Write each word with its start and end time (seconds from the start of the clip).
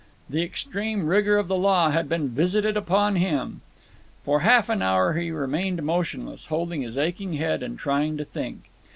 The 0.31 0.41
extreme 0.41 1.05
rigour 1.05 1.37
of 1.37 1.47
the 1.47 1.55
law 1.55 1.91
had 1.91 2.09
been 2.09 2.29
visited 2.29 2.75
upon 2.75 3.17
him. 3.17 3.61
For 4.23 4.39
half 4.39 4.67
an 4.67 4.81
hour 4.81 5.13
he 5.13 5.29
remained 5.29 5.83
motionless, 5.83 6.47
holding 6.47 6.81
his 6.81 6.97
aching 6.97 7.33
head 7.33 7.61
and 7.61 7.77
trying 7.77 8.17
to 8.17 8.25
think. 8.25 8.63